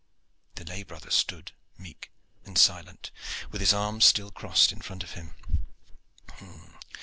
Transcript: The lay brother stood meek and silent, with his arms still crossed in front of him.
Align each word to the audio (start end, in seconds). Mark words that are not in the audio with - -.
The 0.55 0.63
lay 0.63 0.81
brother 0.81 1.11
stood 1.11 1.51
meek 1.77 2.09
and 2.43 2.57
silent, 2.57 3.11
with 3.51 3.61
his 3.61 3.71
arms 3.71 4.03
still 4.05 4.31
crossed 4.31 4.71
in 4.71 4.81
front 4.81 5.03
of 5.03 5.11
him. 5.11 5.35